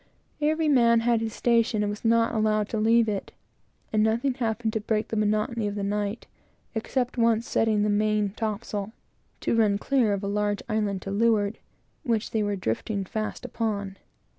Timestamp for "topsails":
8.31-8.89